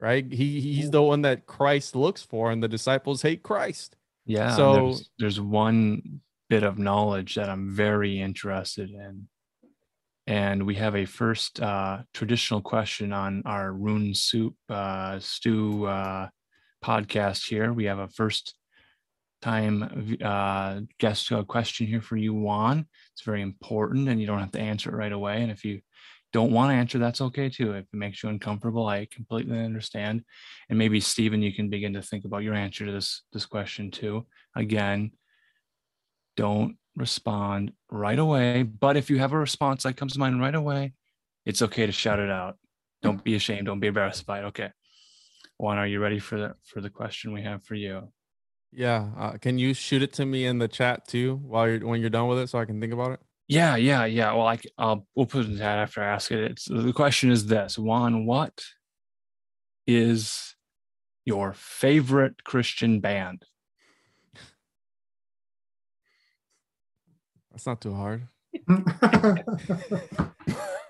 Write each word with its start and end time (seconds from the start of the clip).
right? 0.00 0.30
He 0.30 0.60
he's 0.60 0.90
the 0.90 1.02
one 1.02 1.22
that 1.22 1.46
Christ 1.46 1.96
looks 1.96 2.22
for, 2.22 2.50
and 2.50 2.62
the 2.62 2.68
disciples 2.68 3.22
hate 3.22 3.42
Christ. 3.42 3.96
Yeah. 4.26 4.54
So- 4.56 4.74
there's, 4.74 5.10
there's 5.18 5.40
one 5.40 6.20
bit 6.48 6.62
of 6.62 6.78
knowledge 6.78 7.34
that 7.34 7.48
I'm 7.48 7.70
very 7.74 8.20
interested 8.20 8.90
in. 8.90 9.28
And 10.26 10.66
we 10.66 10.74
have 10.74 10.94
a 10.94 11.06
first 11.06 11.60
uh, 11.60 12.02
traditional 12.12 12.60
question 12.60 13.14
on 13.14 13.42
our 13.46 13.72
Rune 13.72 14.14
Soup 14.14 14.54
uh, 14.68 15.18
Stew 15.20 15.86
uh, 15.86 16.28
podcast 16.84 17.48
here. 17.48 17.72
We 17.72 17.86
have 17.86 17.98
a 17.98 18.08
first 18.08 18.54
time 19.40 20.16
uh, 20.22 20.80
guest 20.98 21.32
uh, 21.32 21.44
question 21.44 21.86
here 21.86 22.02
for 22.02 22.16
you, 22.16 22.34
Juan. 22.34 22.86
It's 23.14 23.22
very 23.22 23.40
important 23.40 24.08
and 24.10 24.20
you 24.20 24.26
don't 24.26 24.40
have 24.40 24.52
to 24.52 24.60
answer 24.60 24.90
it 24.90 24.96
right 24.96 25.12
away. 25.12 25.42
And 25.42 25.50
if 25.50 25.64
you 25.64 25.80
don't 26.32 26.52
want 26.52 26.70
to 26.70 26.74
answer, 26.74 26.98
that's 26.98 27.20
okay 27.20 27.48
too. 27.48 27.72
If 27.72 27.84
it 27.84 27.96
makes 27.96 28.22
you 28.22 28.28
uncomfortable, 28.28 28.86
I 28.86 29.06
completely 29.10 29.58
understand. 29.58 30.24
And 30.68 30.78
maybe 30.78 31.00
Stephen, 31.00 31.42
you 31.42 31.52
can 31.52 31.70
begin 31.70 31.94
to 31.94 32.02
think 32.02 32.24
about 32.24 32.42
your 32.42 32.54
answer 32.54 32.84
to 32.84 32.92
this 32.92 33.22
this 33.32 33.46
question 33.46 33.90
too. 33.90 34.26
Again, 34.54 35.12
don't 36.36 36.76
respond 36.96 37.72
right 37.90 38.18
away. 38.18 38.62
But 38.62 38.96
if 38.96 39.08
you 39.08 39.18
have 39.18 39.32
a 39.32 39.38
response 39.38 39.84
that 39.84 39.96
comes 39.96 40.14
to 40.14 40.18
mind 40.18 40.40
right 40.40 40.54
away, 40.54 40.92
it's 41.46 41.62
okay 41.62 41.86
to 41.86 41.92
shout 41.92 42.18
it 42.18 42.30
out. 42.30 42.56
Don't 43.00 43.22
be 43.22 43.34
ashamed. 43.34 43.66
Don't 43.66 43.80
be 43.80 43.86
embarrassed 43.86 44.26
by 44.26 44.40
it. 44.40 44.44
Okay. 44.46 44.70
Juan, 45.56 45.78
are 45.78 45.86
you 45.86 46.00
ready 46.00 46.18
for 46.18 46.38
the 46.38 46.54
for 46.64 46.80
the 46.80 46.90
question 46.90 47.32
we 47.32 47.42
have 47.42 47.64
for 47.64 47.74
you? 47.74 48.12
Yeah. 48.70 49.08
Uh, 49.16 49.32
can 49.38 49.58
you 49.58 49.72
shoot 49.72 50.02
it 50.02 50.12
to 50.14 50.26
me 50.26 50.46
in 50.46 50.58
the 50.58 50.68
chat 50.68 51.08
too 51.08 51.36
while 51.36 51.68
you're 51.68 51.86
when 51.86 52.00
you're 52.00 52.10
done 52.10 52.28
with 52.28 52.38
it, 52.38 52.48
so 52.50 52.58
I 52.58 52.64
can 52.64 52.80
think 52.80 52.92
about 52.92 53.12
it? 53.12 53.20
Yeah, 53.48 53.76
yeah, 53.76 54.04
yeah. 54.04 54.34
Well, 54.34 54.46
I, 54.46 54.58
will 54.78 55.06
we'll 55.14 55.26
put 55.26 55.40
it 55.40 55.46
in 55.46 55.52
the 55.54 55.58
chat 55.58 55.78
after 55.78 56.02
I 56.02 56.08
ask 56.08 56.30
it. 56.30 56.38
It's 56.38 56.66
the 56.66 56.92
question 56.92 57.30
is 57.30 57.46
this: 57.46 57.78
Juan, 57.78 58.26
what 58.26 58.62
is 59.86 60.54
your 61.24 61.54
favorite 61.54 62.44
Christian 62.44 63.00
band? 63.00 63.44
That's 67.50 67.66
not 67.66 67.80
too 67.80 67.94
hard. 67.94 68.28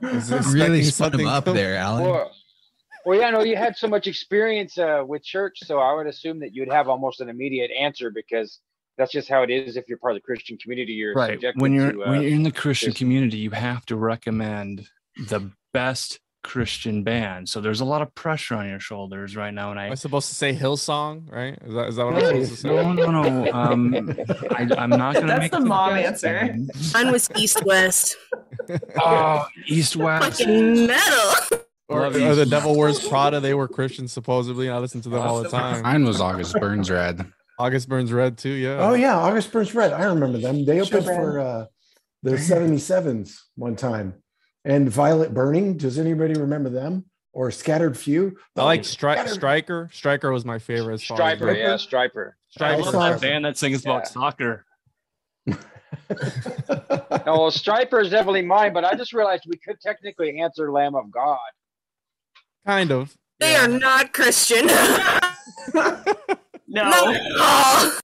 Is 0.00 0.30
really 0.54 0.78
expecting 0.78 0.90
spun 0.90 1.20
him 1.20 1.26
up 1.26 1.44
there, 1.44 1.76
Alan. 1.76 2.04
Well, 2.04 2.30
well, 3.04 3.18
yeah, 3.18 3.30
no, 3.30 3.42
you 3.42 3.56
had 3.56 3.76
so 3.76 3.88
much 3.88 4.06
experience 4.06 4.76
uh, 4.78 5.02
with 5.06 5.24
church, 5.24 5.58
so 5.64 5.78
I 5.78 5.94
would 5.94 6.06
assume 6.06 6.40
that 6.40 6.54
you'd 6.54 6.70
have 6.70 6.88
almost 6.88 7.20
an 7.20 7.28
immediate 7.28 7.70
answer 7.70 8.10
because 8.10 8.60
that's 8.98 9.12
just 9.12 9.28
how 9.28 9.42
it 9.42 9.50
is. 9.50 9.76
If 9.76 9.88
you're 9.88 9.98
part 9.98 10.12
of 10.12 10.16
the 10.16 10.22
Christian 10.26 10.56
community, 10.58 10.92
you're 10.92 11.14
Right. 11.14 11.42
When 11.56 11.72
you're 11.72 11.92
to, 11.92 12.02
uh, 12.02 12.10
when 12.10 12.22
you're 12.22 12.30
in 12.32 12.42
the 12.42 12.52
Christian 12.52 12.90
this- 12.90 12.98
community, 12.98 13.38
you 13.38 13.50
have 13.52 13.86
to 13.86 13.96
recommend 13.96 14.86
the 15.28 15.50
best 15.72 16.18
Christian 16.44 17.02
band. 17.02 17.48
So 17.48 17.60
there's 17.60 17.80
a 17.80 17.84
lot 17.84 18.00
of 18.00 18.14
pressure 18.14 18.54
on 18.54 18.68
your 18.68 18.78
shoulders 18.80 19.36
right 19.36 19.52
now, 19.52 19.70
and 19.70 19.78
Am 19.80 19.88
I 19.88 19.92
I 19.92 19.94
supposed 19.94 20.28
to 20.28 20.34
say 20.34 20.54
Hillsong? 20.54 21.30
Right? 21.30 21.58
Is 21.66 21.74
that 21.74 21.88
is 21.88 21.96
that 21.96 22.04
what 22.06 22.14
I'm 22.14 22.20
supposed 22.26 22.50
to 22.52 22.56
say? 22.56 22.68
no, 22.68 22.92
no, 22.92 23.10
no. 23.10 23.52
Um, 23.52 23.94
I, 24.50 24.68
I'm 24.78 24.90
not 24.90 25.14
gonna 25.14 25.26
That's 25.26 25.40
make 25.40 25.50
the 25.52 25.58
it 25.58 25.64
mom 25.64 25.94
answer. 25.94 26.28
band. 26.28 26.70
Mine 26.94 27.10
was 27.12 27.28
East 27.36 27.64
West. 27.64 28.16
Oh, 29.00 29.46
East 29.66 29.96
West. 29.96 30.40
Fucking 30.40 30.86
metal. 30.86 31.58
Or, 31.88 32.04
or 32.06 32.10
the 32.34 32.44
Devil 32.44 32.76
Wears 32.76 33.06
Prada. 33.08 33.40
They 33.40 33.54
were 33.54 33.66
Christians 33.66 34.12
supposedly. 34.12 34.66
and 34.66 34.76
I 34.76 34.78
listen 34.78 35.00
to 35.02 35.08
them 35.08 35.22
all 35.22 35.42
the 35.42 35.48
time. 35.48 35.82
Mine 35.82 36.04
was 36.04 36.20
August 36.20 36.54
Burns 36.60 36.90
Red. 36.90 37.32
August 37.58 37.88
Burns 37.88 38.12
Red 38.12 38.38
too. 38.38 38.50
Yeah. 38.50 38.76
Oh 38.78 38.94
yeah, 38.94 39.16
August 39.18 39.52
Burns 39.52 39.74
Red. 39.74 39.92
I 39.92 40.04
remember 40.04 40.38
them. 40.38 40.64
They 40.64 40.80
opened 40.80 41.04
Showbread. 41.04 41.16
for 41.16 41.40
uh, 41.40 41.66
the 42.22 42.30
77s 42.32 43.36
one 43.56 43.76
time. 43.76 44.14
And 44.64 44.88
Violet 44.90 45.32
Burning. 45.34 45.76
Does 45.76 45.98
anybody 45.98 46.34
remember 46.34 46.68
them? 46.68 47.04
Or 47.32 47.50
Scattered 47.50 47.96
Few? 47.96 48.36
I 48.56 48.64
like 48.64 48.80
Oh, 48.80 48.82
Stri- 48.82 49.12
Scattered- 49.14 49.28
Striker. 49.34 49.88
Striker 49.92 50.32
was 50.32 50.44
my 50.44 50.58
favorite. 50.58 50.94
As 50.94 51.02
Stryper, 51.02 51.56
yeah, 51.56 51.74
Stryper. 51.74 52.32
I 52.58 52.74
Stryper. 52.76 52.82
love 52.82 52.92
that 52.94 53.20
band 53.20 53.44
that 53.44 53.56
sings 53.56 53.82
about 53.84 54.02
Yeah. 54.04 54.08
soccer. 54.10 54.64
No, 56.10 57.32
well, 57.34 57.50
Stryper 57.50 58.02
is 58.02 58.10
definitely 58.10 58.42
mine, 58.42 58.72
but 58.72 58.84
I 58.84 58.94
just 58.94 59.12
realized 59.12 59.44
we 59.46 59.58
could 59.58 59.78
technically 59.80 60.38
answer 60.40 60.70
Lamb 60.72 60.94
of 60.94 61.10
God. 61.10 61.38
Kind 62.66 62.90
of. 62.90 63.14
They 63.40 63.54
are 63.56 63.68
not 63.68 64.12
Christian. 64.12 64.68
No. 66.68 66.82
Not 66.82 67.16
at 67.16 68.00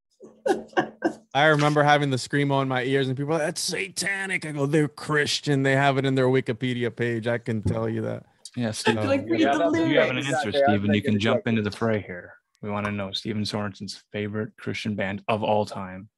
all. 0.47 0.91
I 1.35 1.47
remember 1.47 1.83
having 1.83 2.11
the 2.11 2.17
screamo 2.17 2.63
in 2.63 2.69
my 2.69 2.85
ears, 2.85 3.09
and 3.09 3.17
people 3.17 3.35
are 3.35 3.39
like, 3.39 3.47
"That's 3.47 3.61
satanic." 3.61 4.47
I 4.47 4.53
go, 4.53 4.67
"They're 4.67 4.89
Christian. 4.89 5.63
They 5.63 5.75
have 5.77 5.99
it 5.99 6.05
in 6.05 6.15
their 6.15 6.29
Wikipedia 6.29 6.95
page. 6.95 7.27
I 7.27 7.39
can 7.39 7.63
tell 7.63 7.89
you 7.89 8.03
that." 8.03 8.25
Yeah, 8.57 8.71
Stephen. 8.71 9.07
Like, 9.07 9.29
read 9.29 9.41
Yeah, 9.41 9.59
the 9.59 9.89
you 9.89 9.99
have 9.99 10.11
an 10.11 10.19
answer, 10.19 10.49
Exactly, 10.49 10.63
Stephen. 10.63 10.95
You 10.95 11.03
can 11.03 11.19
jump 11.19 11.39
exactly 11.39 11.51
into 11.51 11.63
the 11.63 11.77
fray 11.77 12.01
here. 12.01 12.35
We 12.63 12.71
want 12.71 12.87
to 12.87 12.93
know 12.93 13.11
Stephen 13.11 13.45
Sorensen's 13.45 14.03
favorite 14.13 14.53
Christian 14.57 14.95
band 14.95 15.23
of 15.29 15.43
all 15.43 15.67
time. 15.67 16.09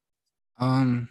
Um, 0.59 1.09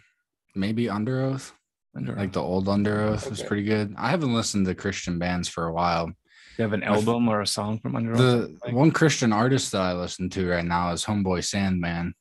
maybe 0.55 0.85
Underoath. 0.85 1.51
Like 1.93 2.31
the 2.31 2.41
old 2.41 2.67
Underoath 2.67 3.29
was 3.29 3.41
pretty 3.41 3.63
good. 3.63 3.93
I 3.97 4.09
haven't 4.09 4.33
listened 4.33 4.67
to 4.67 4.75
Christian 4.75 5.19
bands 5.19 5.49
for 5.49 5.65
a 5.67 5.73
while. 5.73 6.11
You 6.57 6.63
have 6.63 6.73
an 6.73 6.83
album 6.83 7.27
or 7.29 7.41
a 7.41 7.47
song 7.47 7.79
from 7.79 7.95
Under 7.95 8.15
The 8.15 8.57
Like- 8.63 8.73
one 8.73 8.91
Christian 8.91 9.31
artist 9.33 9.71
that 9.71 9.81
I 9.81 9.93
listen 9.93 10.29
to 10.31 10.49
right 10.49 10.65
now 10.65 10.91
is 10.91 11.05
Homeboy 11.05 11.43
Sandman. 11.43 12.13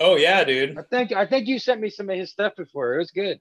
Oh 0.00 0.16
yeah, 0.16 0.44
dude. 0.44 0.78
I 0.78 0.82
think 0.82 1.12
I 1.12 1.26
think 1.26 1.48
you 1.48 1.58
sent 1.58 1.80
me 1.80 1.90
some 1.90 2.08
of 2.08 2.16
his 2.16 2.30
stuff 2.30 2.54
before. 2.56 2.94
It 2.94 2.98
was 2.98 3.10
good. 3.10 3.40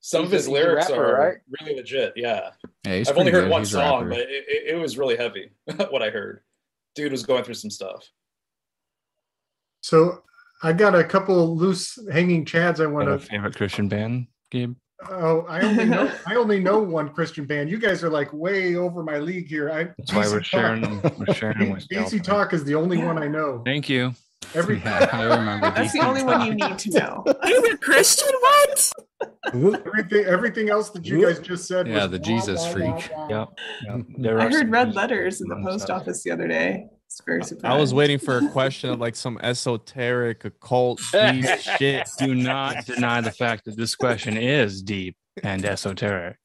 Some 0.00 0.24
of 0.24 0.30
He's 0.30 0.32
a- 0.32 0.36
his 0.36 0.46
a 0.46 0.50
lyrics 0.52 0.90
rapper, 0.90 1.04
are 1.16 1.20
right? 1.28 1.36
really 1.60 1.76
legit. 1.76 2.12
Yeah, 2.16 2.50
Yeah, 2.86 3.04
I've 3.06 3.16
only 3.18 3.32
heard 3.32 3.42
good. 3.44 3.50
one 3.50 3.62
He's 3.62 3.72
song, 3.72 4.08
but 4.08 4.18
it, 4.20 4.28
it, 4.30 4.74
it 4.74 4.78
was 4.80 4.96
really 4.96 5.16
heavy. 5.16 5.50
what 5.90 6.02
I 6.02 6.10
heard, 6.10 6.40
dude 6.94 7.12
was 7.12 7.26
going 7.26 7.44
through 7.44 7.54
some 7.54 7.70
stuff. 7.70 8.08
So 9.82 10.22
I 10.62 10.72
got 10.72 10.94
a 10.94 11.04
couple 11.04 11.56
loose 11.56 11.98
hanging 12.10 12.44
chads 12.44 12.80
I 12.80 12.84
You 12.84 12.90
want 12.90 13.08
have 13.08 13.20
a 13.20 13.24
to. 13.24 13.30
favorite 13.30 13.56
Christian 13.56 13.88
band, 13.88 14.28
Gabe? 14.50 14.74
Oh, 15.08 15.42
I 15.48 15.60
only 15.60 15.84
know 15.84 16.12
I 16.26 16.34
only 16.34 16.58
know 16.60 16.80
one 16.80 17.10
Christian 17.10 17.44
band. 17.44 17.70
You 17.70 17.78
guys 17.78 18.02
are 18.02 18.10
like 18.10 18.32
way 18.32 18.74
over 18.76 19.02
my 19.02 19.18
league 19.18 19.48
here. 19.48 19.70
I 19.70 19.84
That's 19.98 20.12
why 20.12 20.26
we're 20.28 20.42
sharing 20.42 20.82
Talk- 20.82 21.02
them. 21.02 21.24
We're 21.26 21.34
sharing 21.34 21.58
them 21.58 21.70
with 21.70 21.86
you. 21.90 22.00
DC 22.00 22.22
Talk 22.22 22.52
is 22.52 22.64
the 22.64 22.74
only 22.74 22.98
one 22.98 23.18
I 23.18 23.28
know. 23.28 23.62
Thank 23.64 23.88
you. 23.88 24.12
Every 24.54 24.78
yeah, 24.78 25.08
I 25.12 25.24
remember. 25.24 25.70
That's 25.70 25.92
the 25.92 25.98
DC 25.98 26.04
only 26.04 26.22
one 26.22 26.46
you 26.46 26.54
need 26.54 26.78
to 26.78 26.90
know. 26.98 27.24
You're 27.44 27.74
a 27.74 27.78
Christian? 27.78 28.28
What? 28.40 28.92
everything 29.86 30.24
everything 30.26 30.68
else 30.70 30.90
that 30.90 31.04
you 31.06 31.24
guys 31.24 31.38
just 31.40 31.66
said. 31.66 31.86
Yeah, 31.86 32.06
was 32.06 32.12
the 32.12 32.18
wah, 32.18 32.24
Jesus 32.24 32.64
wah, 32.64 32.72
freak. 32.72 33.10
wah, 33.14 33.26
wah. 33.28 33.28
Yep. 33.28 33.48
yep. 33.86 34.06
There 34.18 34.40
I 34.40 34.48
heard 34.48 34.70
red 34.70 34.94
letters 34.94 35.40
in 35.40 35.48
the 35.48 35.60
post 35.62 35.90
office 35.90 36.22
the 36.22 36.30
other 36.30 36.48
day. 36.48 36.86
It's 37.08 37.22
very 37.24 37.42
surprising. 37.42 37.74
I 37.76 37.80
was 37.80 37.94
waiting 37.94 38.18
for 38.18 38.36
a 38.36 38.48
question 38.50 38.90
of 38.90 39.00
like 39.00 39.16
some 39.16 39.38
esoteric, 39.42 40.44
occult, 40.44 41.00
deep 41.12 41.46
shit. 41.58 42.06
Do 42.18 42.34
not 42.34 42.84
deny 42.84 43.22
the 43.22 43.32
fact 43.32 43.64
that 43.64 43.78
this 43.78 43.94
question 43.94 44.36
is 44.36 44.82
deep 44.82 45.16
and 45.42 45.64
esoteric. 45.64 46.36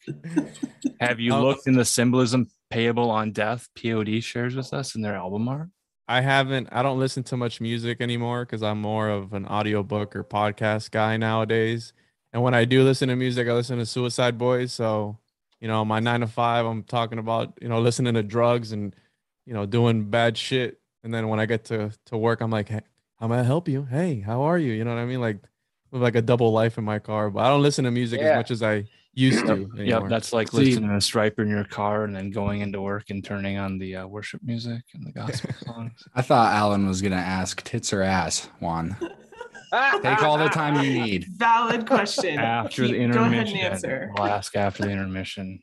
Have 1.01 1.19
you 1.19 1.33
Um, 1.33 1.43
looked 1.43 1.67
in 1.67 1.73
the 1.73 1.83
symbolism 1.83 2.47
payable 2.69 3.09
on 3.09 3.31
death 3.33 3.67
POD 3.75 4.23
shares 4.23 4.55
with 4.55 4.73
us 4.73 4.95
in 4.95 5.01
their 5.01 5.15
album 5.15 5.49
art? 5.49 5.67
I 6.07 6.21
haven't. 6.21 6.69
I 6.71 6.81
don't 6.81 6.99
listen 6.99 7.23
to 7.23 7.37
much 7.37 7.59
music 7.59 7.99
anymore 7.99 8.45
because 8.45 8.63
I'm 8.63 8.79
more 8.79 9.09
of 9.09 9.33
an 9.33 9.45
audiobook 9.45 10.15
or 10.15 10.23
podcast 10.23 10.91
guy 10.91 11.17
nowadays. 11.17 11.91
And 12.31 12.41
when 12.41 12.53
I 12.53 12.63
do 12.65 12.83
listen 12.83 13.09
to 13.09 13.15
music, 13.17 13.47
I 13.49 13.53
listen 13.53 13.79
to 13.79 13.85
Suicide 13.85 14.37
Boys. 14.37 14.71
So, 14.71 15.17
you 15.59 15.67
know, 15.67 15.83
my 15.83 15.99
nine 15.99 16.21
to 16.21 16.27
five, 16.27 16.65
I'm 16.65 16.83
talking 16.83 17.19
about, 17.19 17.53
you 17.61 17.67
know, 17.67 17.79
listening 17.81 18.13
to 18.15 18.23
drugs 18.23 18.71
and, 18.71 18.95
you 19.45 19.53
know, 19.53 19.65
doing 19.65 20.09
bad 20.09 20.37
shit. 20.37 20.79
And 21.03 21.13
then 21.13 21.27
when 21.27 21.39
I 21.39 21.45
get 21.45 21.65
to 21.65 21.91
to 22.07 22.17
work, 22.17 22.41
I'm 22.41 22.51
like, 22.51 22.69
hey, 22.69 22.81
how 23.19 23.27
may 23.27 23.39
I 23.39 23.43
help 23.43 23.67
you? 23.67 23.83
Hey, 23.85 24.21
how 24.21 24.43
are 24.43 24.57
you? 24.57 24.71
You 24.73 24.83
know 24.85 24.93
what 24.95 24.99
I 25.01 25.05
mean? 25.05 25.21
Like, 25.21 25.39
with 25.91 26.01
like 26.01 26.15
a 26.15 26.21
double 26.21 26.51
life 26.51 26.77
in 26.77 26.83
my 26.83 26.99
car. 26.99 27.29
But 27.29 27.41
I 27.45 27.49
don't 27.49 27.61
listen 27.61 27.85
to 27.85 27.91
music 27.91 28.21
as 28.21 28.35
much 28.37 28.51
as 28.51 28.63
I 28.63 28.85
used 29.13 29.45
to. 29.45 29.69
Yep, 29.75 29.79
anymore. 29.79 30.09
that's 30.09 30.31
like 30.33 30.49
See- 30.49 30.57
listening 30.57 30.89
to 30.89 30.95
a 30.95 30.99
Stryper 30.99 31.39
in 31.39 31.49
your 31.49 31.65
car 31.65 32.03
and 32.05 32.15
then 32.15 32.31
going 32.31 32.61
into 32.61 32.81
work 32.81 33.09
and 33.09 33.23
turning 33.23 33.57
on 33.57 33.77
the 33.77 33.97
uh, 33.97 34.07
worship 34.07 34.41
music 34.43 34.81
and 34.93 35.05
the 35.05 35.11
gospel 35.11 35.51
songs. 35.65 35.91
I 36.15 36.21
thought 36.21 36.53
Alan 36.53 36.87
was 36.87 37.01
gonna 37.01 37.15
ask 37.17 37.61
tits 37.63 37.91
or 37.93 38.01
ass, 38.01 38.49
Juan. 38.59 38.95
Take 40.03 40.21
all 40.23 40.37
the 40.37 40.49
time 40.49 40.83
you 40.83 40.93
need. 41.03 41.25
Valid 41.37 41.87
question. 41.87 42.37
After 42.39 42.87
the 42.87 42.93
Keep- 42.99 43.11
Go 43.11 43.23
ahead 43.23 43.31
and 43.31 43.49
intermission, 43.49 43.57
answer. 43.57 44.11
we'll 44.17 44.27
ask 44.27 44.55
after 44.55 44.83
the 44.83 44.91
intermission. 44.91 45.59